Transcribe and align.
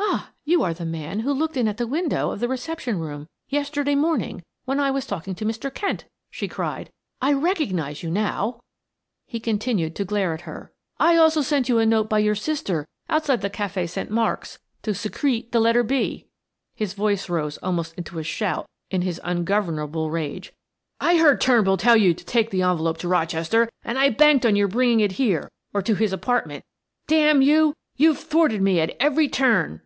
"Ah, 0.00 0.30
you 0.44 0.62
are 0.62 0.72
the 0.72 0.86
man 0.86 1.20
who 1.20 1.32
looked 1.34 1.58
in 1.58 1.68
at 1.68 1.76
the 1.76 1.86
window 1.86 2.30
of 2.30 2.40
the 2.40 2.48
reception 2.48 2.98
room 2.98 3.26
yesterday 3.50 3.94
morning 3.94 4.42
when 4.64 4.80
I 4.80 4.90
was 4.90 5.06
talking 5.06 5.34
to 5.34 5.44
Mr. 5.44 5.72
Kent," 5.72 6.06
she 6.30 6.48
cried. 6.48 6.90
"I 7.20 7.34
recognize 7.34 8.02
you 8.02 8.10
now." 8.10 8.60
He 9.26 9.38
continued 9.38 9.94
to 9.96 10.06
glare 10.06 10.32
at 10.32 10.40
her. 10.42 10.72
"I 10.98 11.16
also 11.16 11.42
sent 11.42 11.68
you 11.68 11.78
a 11.78 11.84
note 11.84 12.08
by 12.08 12.20
your 12.20 12.34
sister 12.34 12.86
outside 13.10 13.42
the 13.42 13.50
Cafe 13.50 13.86
St. 13.86 14.10
Marks 14.10 14.58
to 14.82 14.94
secrete 14.94 15.52
the 15.52 15.60
letter 15.60 15.84
'B'," 15.84 16.24
his 16.74 16.94
voice 16.94 17.28
rose 17.28 17.58
almost 17.58 17.92
into 17.94 18.18
a 18.18 18.22
shout 18.24 18.64
in 18.90 19.02
his 19.02 19.20
ungovernable 19.22 20.10
rage. 20.10 20.54
"I 20.98 21.18
heard 21.18 21.42
Turnbull 21.42 21.76
tell 21.76 21.96
you 21.98 22.14
to 22.14 22.24
take 22.24 22.48
the 22.48 22.62
envelope 22.62 22.96
to 22.98 23.08
Rochester, 23.08 23.68
and 23.84 23.98
I 23.98 24.08
banked 24.08 24.46
on 24.46 24.56
your 24.56 24.68
bringing 24.68 25.00
it 25.00 25.12
here 25.12 25.50
or 25.74 25.82
to 25.82 25.94
his 25.94 26.14
apartment. 26.14 26.64
D 27.06 27.20
mn 27.30 27.42
you! 27.42 27.74
You've 27.96 28.18
thwarted 28.18 28.62
me 28.62 28.80
at 28.80 28.96
every 28.98 29.28
turn." 29.28 29.82